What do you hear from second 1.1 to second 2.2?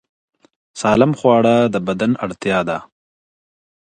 خواړه د بدن